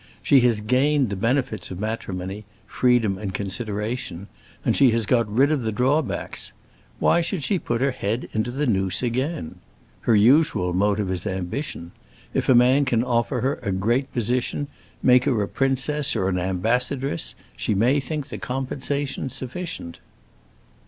She 0.23 0.39
has 0.39 0.61
gained 0.61 1.11
the 1.11 1.15
benefits 1.15 1.69
of 1.69 1.79
matrimony—freedom 1.79 3.19
and 3.19 3.35
consideration—and 3.35 4.75
she 4.75 4.89
has 4.89 5.05
got 5.05 5.31
rid 5.31 5.51
of 5.51 5.61
the 5.61 5.71
drawbacks. 5.71 6.53
Why 6.97 7.21
should 7.21 7.43
she 7.43 7.59
put 7.59 7.81
her 7.81 7.91
head 7.91 8.27
into 8.33 8.49
the 8.49 8.65
noose 8.65 9.03
again? 9.03 9.57
Her 9.99 10.15
usual 10.15 10.73
motive 10.73 11.11
is 11.11 11.27
ambition: 11.27 11.91
if 12.33 12.49
a 12.49 12.55
man 12.55 12.83
can 12.85 13.03
offer 13.03 13.41
her 13.41 13.59
a 13.61 13.71
great 13.71 14.11
position, 14.11 14.69
make 15.03 15.25
her 15.25 15.39
a 15.43 15.47
princess 15.47 16.15
or 16.15 16.29
an 16.29 16.39
ambassadress 16.39 17.35
she 17.55 17.75
may 17.75 17.99
think 17.99 18.29
the 18.29 18.39
compensation 18.39 19.29
sufficient." 19.29 19.99